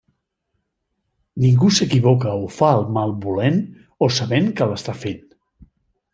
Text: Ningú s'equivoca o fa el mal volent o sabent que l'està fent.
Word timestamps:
Ningú 1.43 1.69
s'equivoca 1.79 2.31
o 2.47 2.49
fa 2.57 2.71
el 2.79 2.89
mal 2.97 3.15
volent 3.27 3.61
o 4.07 4.11
sabent 4.19 4.53
que 4.57 4.71
l'està 4.73 4.99
fent. 5.05 5.23